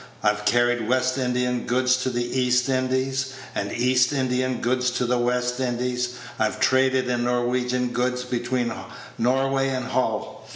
I've 0.23 0.45
carried 0.45 0.87
West 0.89 1.19
Indian 1.19 1.67
goods 1.67 1.95
to 1.97 2.09
the 2.09 2.23
East 2.25 2.69
Indies, 2.69 3.33
and 3.53 3.71
East 3.71 4.11
Indian 4.11 4.59
goods 4.59 4.89
to 4.89 5.05
the 5.05 5.19
West 5.19 5.59
Indies. 5.59 6.15
I've 6.39 6.59
traded 6.59 7.07
in 7.07 7.23
Norwegian 7.25 7.89
goods 7.89 8.23
between 8.23 8.73
Norway 9.19 9.69
and 9.69 9.85
Hull. 9.85 10.43